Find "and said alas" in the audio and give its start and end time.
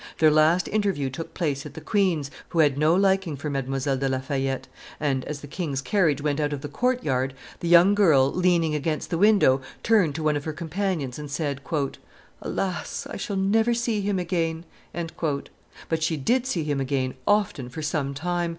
11.19-13.05